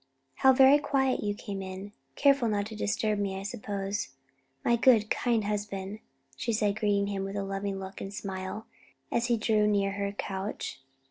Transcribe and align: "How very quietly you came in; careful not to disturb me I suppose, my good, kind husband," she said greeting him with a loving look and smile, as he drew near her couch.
"How 0.37 0.51
very 0.51 0.79
quietly 0.79 1.27
you 1.27 1.35
came 1.35 1.61
in; 1.61 1.91
careful 2.15 2.47
not 2.47 2.65
to 2.65 2.75
disturb 2.75 3.19
me 3.19 3.39
I 3.39 3.43
suppose, 3.43 4.09
my 4.65 4.75
good, 4.75 5.11
kind 5.11 5.43
husband," 5.43 5.99
she 6.35 6.53
said 6.53 6.79
greeting 6.79 7.05
him 7.05 7.23
with 7.23 7.35
a 7.35 7.43
loving 7.43 7.77
look 7.79 8.01
and 8.01 8.11
smile, 8.11 8.65
as 9.11 9.27
he 9.27 9.37
drew 9.37 9.67
near 9.67 9.91
her 9.91 10.11
couch. 10.13 10.79